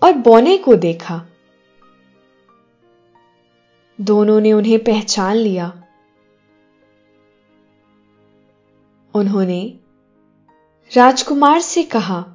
और 0.03 0.13
बोने 0.13 0.57
को 0.57 0.75
देखा। 0.75 1.25
दोनों 4.01 4.41
ने 4.41 4.53
उन्हें 4.53 4.79
पहचान 4.79 5.35
लिया। 5.35 5.83
उन्होंने 9.15 9.79
राजकुमार 10.95 11.61
से 11.61 11.83
कहा, 11.83 12.25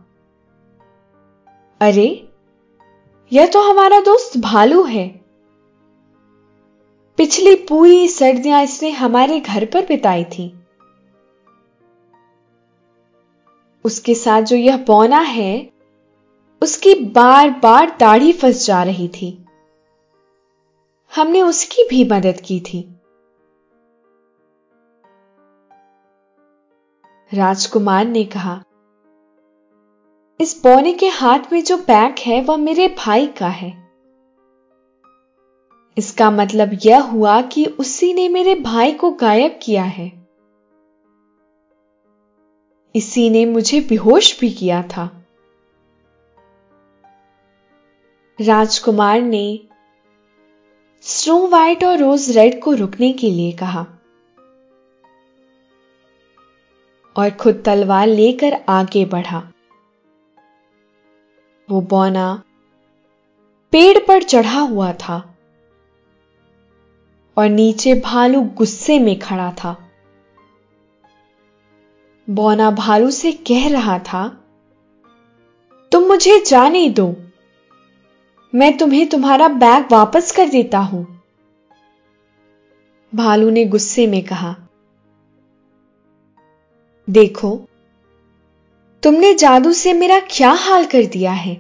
अरे, 1.81 2.29
यह 3.33 3.47
तो 3.47 3.71
हमारा 3.71 4.01
दोस्त 4.01 4.39
भालू 4.39 4.83
है। 4.83 5.09
पिछली 7.17 7.55
पूरी 7.55 8.09
सर्दियाँ 8.09 8.63
इसने 8.63 8.91
हमारे 8.91 9.41
घर 9.41 9.65
पर 9.65 9.87
बिताई 9.87 10.25
थी। 10.25 10.56
उसके 13.87 14.15
साथ 14.15 14.43
जो 14.43 14.57
यह 14.57 14.77
बौना 14.77 15.21
है, 15.21 15.73
उसकी 16.63 16.95
बार 16.95 17.51
बार 17.51 17.97
दाढ़ी 18.01 18.33
फंस 18.33 18.67
जा 18.67 18.83
रही 18.83 19.09
थी। 19.09 19.45
हमने 21.17 21.43
उसकी 21.43 21.89
भी 21.91 22.05
मदद 22.05 22.41
की 22.45 22.61
थी। 22.61 22.93
राजकुमार 27.35 28.05
ने 28.05 28.25
कहा, 28.25 28.63
इस 30.41 30.61
बौने 30.63 30.93
के 30.93 31.09
हाथ 31.09 31.39
में 31.53 31.65
जो 31.65 31.77
बैग 31.77 32.15
है, 32.19 32.43
वह 32.43 32.57
मेरे 32.57 32.97
भाई 32.99 33.27
का 33.27 33.49
है। 33.49 33.89
इसका 35.99 36.31
मतलब 36.31 36.79
यह 36.85 37.03
हुआ 37.03 37.43
कि 37.43 37.67
उसी 37.67 38.15
ने 38.15 38.29
मेरे 38.29 38.55
भाई 38.55 38.93
को 38.93 39.11
गायब 39.11 39.61
किया 39.63 39.85
है। 39.85 40.16
इसी 42.97 43.31
ने 43.31 43.45
मुझे 43.47 43.81
बेहोश 43.81 44.41
भी 44.41 44.51
किया 44.51 44.83
था। 44.83 45.25
राजकुमार 48.41 49.21
ने 49.21 49.61
स्नो 51.01 51.47
वाइट 51.49 51.85
और 51.85 51.99
रोज 51.99 52.39
रेड 52.39 52.61
को 52.63 52.73
रुकने 52.75 53.13
के 53.13 53.31
लिए 53.31 53.53
कहा 53.53 53.87
और 57.17 57.31
खुद 57.31 57.63
तलवार 57.67 58.07
लेकर 58.07 58.65
आगे 58.69 59.05
बढ़ा। 59.05 59.53
वो 61.71 61.81
बौना 61.81 62.43
पेड़ 63.73 63.99
पर 63.99 64.23
चढ़ा 64.23 64.61
हुआ 64.61 64.93
था 64.93 65.35
और 67.37 67.49
नीचे 67.49 67.95
भालू 67.95 68.41
गुस्से 68.41 68.99
में 68.99 69.19
खड़ा 69.19 69.53
था। 69.53 69.86
बौना 72.29 72.71
भालू 72.71 73.11
से 73.11 73.33
कह 73.49 73.69
रहा 73.69 73.99
था, 73.99 74.29
तुम 75.93 76.05
मुझे 76.05 76.39
जाने 76.47 76.89
दो। 76.91 77.15
मैं 78.53 78.77
तुम्हें 78.79 79.07
तुम्हारा 79.09 79.49
बैग 79.49 79.93
वापस 79.93 80.33
कर 80.33 80.49
देता 80.49 80.79
हूँ। 80.79 81.05
भालू 83.13 83.51
ने 83.51 83.65
गुस्से 83.65 84.07
में 84.07 84.23
कहा, 84.25 84.55
देखो, 87.09 87.57
तुमने 89.03 89.33
जादू 89.35 89.73
से 89.73 89.93
मेरा 89.93 90.19
क्या 90.31 90.51
हाल 90.61 90.85
कर 90.87 91.07
दिया 91.07 91.33
है? 91.33 91.55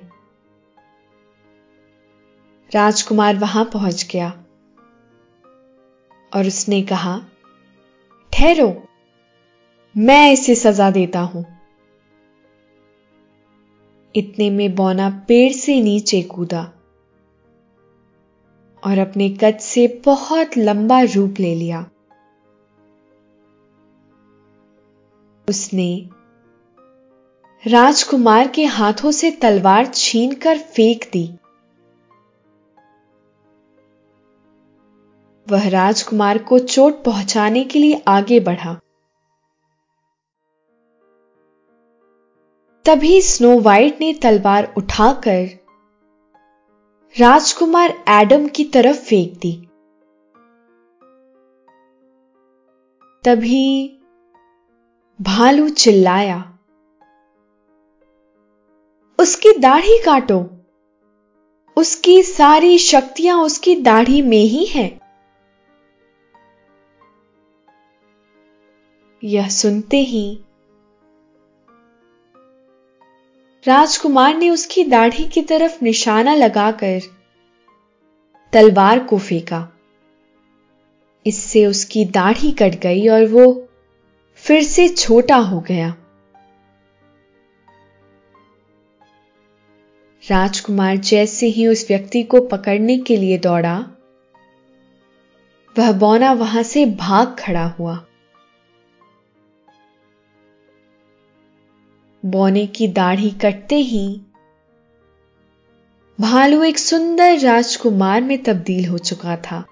राजकुमार 2.72 3.36
वहाँ 3.36 3.64
पहुँच 3.64 4.06
गया 4.12 4.28
और 6.32 6.46
उसने 6.46 6.82
कहा, 6.82 7.18
ठहरो। 8.32 8.68
मैं 9.96 10.32
इसे 10.32 10.54
सजा 10.54 10.90
देता 10.90 11.20
हूँ। 11.20 11.44
इतने 14.16 14.50
में 14.50 14.74
बौना 14.74 15.24
पेड़ 15.28 15.52
से 15.52 15.80
नीचे 15.80 16.22
कूदा 16.22 16.62
और 18.82 18.98
अपने 18.98 19.28
कद 19.30 19.58
से 19.58 20.02
बहुत 20.04 20.56
लंबा 20.58 21.00
रूप 21.00 21.34
ले 21.40 21.54
लिया। 21.54 21.80
उसने 25.48 26.08
राजकुमार 27.66 28.48
के 28.48 28.64
हाथों 28.64 29.10
से 29.10 29.30
तलवार 29.30 29.86
छीनकर 29.86 30.58
फेंक 30.58 31.04
दी। 31.12 31.28
वह 35.46 35.68
राजकुमार 35.68 36.38
को 36.38 36.58
चोट 36.58 37.04
पहुँचाने 37.04 37.64
के 37.64 37.78
लिए 37.78 38.02
आगे 38.08 38.40
बढ़ा। 38.40 38.80
तभी 42.86 43.20
स्नो 43.22 43.58
वाइट 43.60 44.00
ने 44.00 44.12
तलवार 44.14 44.74
उठाकर 44.76 45.48
राजकुमार 47.20 47.94
एडम 48.08 48.46
की 48.48 48.64
तरफ़ 48.64 48.96
फेंक 48.96 49.32
दी। 49.38 49.52
तभी 53.24 53.98
भालू 55.20 55.68
चिल्लाया, 55.68 56.38
उसकी 59.18 59.58
दाढ़ी 59.58 59.98
काटो। 60.04 60.40
उसकी 61.76 62.22
सारी 62.22 62.78
शक्तियाँ 62.78 63.42
उसकी 63.42 63.76
दाढ़ी 63.76 64.22
में 64.22 64.44
ही 64.44 64.64
हैं। 64.66 65.00
यह 69.22 69.48
सुनते 69.48 69.96
ही 69.96 70.45
राजकुमार 73.66 74.36
ने 74.36 74.50
उसकी 74.50 74.84
दाढ़ी 74.84 75.24
की 75.24 75.42
तरफ़ 75.42 75.78
निशाना 75.84 76.34
लगाकर 76.34 77.00
तलवार 78.52 78.98
को 78.98 79.18
फेंका। 79.18 79.68
इससे 81.26 81.66
उसकी 81.66 82.04
दाढ़ी 82.04 82.52
कट 82.52 82.74
गई 82.74 83.08
और 83.08 83.26
वो 83.26 83.68
फिर 84.34 84.62
से 84.62 84.88
छोटा 84.88 85.36
हो 85.36 85.60
गया। 85.60 85.88
राजकुमार 90.30 90.96
जैसे 90.96 91.46
ही 91.46 91.66
उस 91.66 91.86
व्यक्ति 91.88 92.22
को 92.22 92.40
पकड़ने 92.40 92.98
के 92.98 93.16
लिए 93.16 93.38
दौड़ा, 93.38 93.78
वह 95.76 95.92
बौना 95.92 96.32
वहाँ 96.32 96.62
से 96.62 96.86
भाग 96.86 97.36
खड़ा 97.38 97.66
हुआ। 97.78 98.05
बौने 102.26 102.66
की 102.66 102.88
दाढ़ी 102.88 103.30
कटते 103.30 103.76
ही 103.76 104.20
भालू 106.20 106.62
एक 106.62 106.78
सुंदर 106.78 107.38
राजकुमार 107.38 108.20
में 108.20 108.42
तब्दील 108.42 108.86
हो 108.86 108.98
चुका 108.98 109.36
था। 109.36 109.64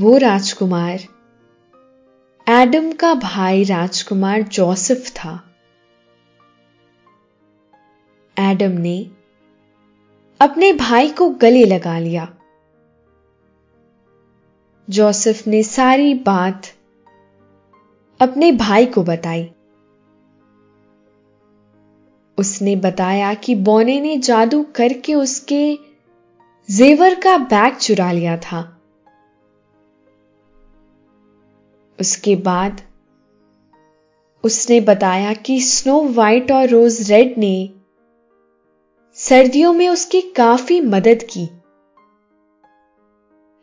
वो 0.00 0.16
राजकुमार, 0.16 1.00
एडम 2.48 2.92
का 2.92 3.14
भाई 3.14 3.64
राजकुमार 3.64 4.42
जोसेफ 4.42 5.10
था। 5.10 5.54
एडम 8.38 8.70
ने 8.70 9.10
अपने 10.40 10.72
भाई 10.72 11.08
को 11.08 11.30
गले 11.30 11.64
लगा 11.64 11.98
लिया। 11.98 12.34
जोसेफ 14.90 15.46
ने 15.46 15.62
सारी 15.62 16.14
बात 16.14 16.62
अपने 18.20 18.52
भाई 18.52 18.86
को 18.86 19.02
बताई। 19.02 19.50
उसने 22.38 22.76
बताया 22.76 23.34
कि 23.34 23.54
बोने 23.54 24.00
ने 24.00 24.16
जादू 24.18 24.62
करके 24.62 25.14
उसके 25.14 25.78
जेवर 26.70 27.14
का 27.14 27.38
बैग 27.38 27.76
चुरा 27.76 28.12
लिया 28.12 28.36
था। 28.36 28.80
उसके 32.00 32.36
बाद 32.36 32.80
उसने 34.44 34.80
बताया 34.80 35.32
कि 35.34 35.60
स्नो 35.60 36.08
वाइट 36.08 36.52
और 36.52 36.68
रोज 36.68 37.10
रेड 37.12 37.34
ने 37.38 37.70
सर्दियों 39.14 39.72
में 39.72 39.88
उसकी 39.88 40.20
काफ़ी 40.20 40.80
मदद 40.80 41.18
की। 41.22 41.48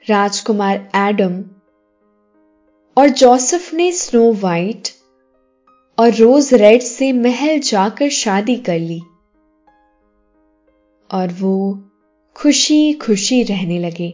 राजकुमार 0.09 0.91
एडम 0.95 1.43
और 2.97 3.10
जोसेफ 3.10 3.73
ने 3.73 3.91
स्नो 3.91 4.34
वाइट 4.34 4.88
और 5.99 6.13
रोज 6.13 6.53
रेड 6.53 6.81
से 6.81 7.13
महल 7.13 7.60
जाकर 7.60 8.10
शादी 8.10 8.55
कर 8.55 8.79
ली। 8.79 9.01
और 11.12 11.34
वो 11.34 11.84
खुशी 12.36 12.93
खुशी 12.93 13.43
रहने 13.43 13.79
लगे। 13.79 14.10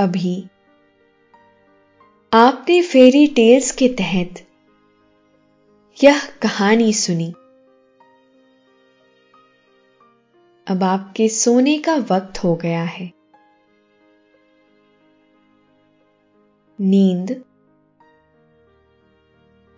अभी 0.00 0.48
आपने 2.32 2.82
फेरी 2.82 3.26
टेल्स 3.26 3.70
के 3.70 3.88
तहत 3.88 4.46
यह 6.04 6.26
कहानी 6.42 6.92
सुनी। 6.92 7.32
अब 10.66 10.82
आपके 10.82 11.28
सोने 11.28 11.78
का 11.78 11.94
वक्त 11.94 12.44
हो 12.44 12.54
गया 12.56 12.82
है। 12.82 13.17
नींद। 16.80 17.44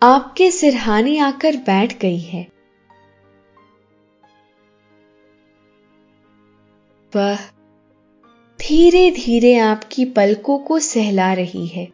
आपके 0.03 0.51
सिरहाने 0.51 1.19
आकर 1.19 1.57
बैठ 1.57 1.99
गई 1.99 2.17
है। 2.17 2.47
वह 7.15 7.35
धीरे 8.59 9.11
धीरे 9.11 9.57
आपकी 9.57 10.05
पलकों 10.05 10.59
को 10.59 10.79
सहला 10.79 11.33
रही 11.33 11.67
है। 11.67 11.87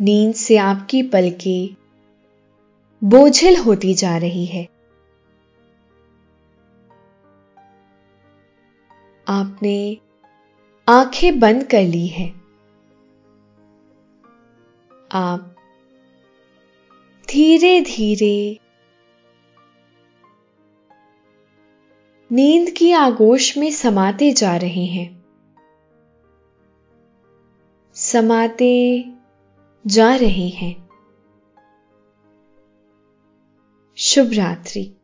नींद 0.00 0.34
से 0.34 0.56
आपकी 0.56 1.02
पलकें 1.02 1.76
बोझिल 3.04 3.56
होती 3.56 3.94
जा 3.94 4.16
रही 4.16 4.46
है। 4.46 4.64
आपने 9.28 10.07
आँखें 10.88 11.40
बंद 11.40 11.64
कर 11.64 11.82
ली 11.82 12.06
है। 12.06 12.28
आप 15.12 15.56
धीरे 17.30 17.80
धीरे 17.80 18.60
नींद 22.32 22.70
की 22.70 22.92
आगोश 22.92 23.56
में 23.56 23.72
समाते 23.72 24.32
जा 24.32 24.56
रहे 24.56 24.84
हैं। 24.84 25.24
समाते 27.94 29.04
जा 29.86 30.14
रहे 30.14 30.48
हैं। 30.48 30.88
शुभ 33.96 34.30
रात्रि। 34.32 34.97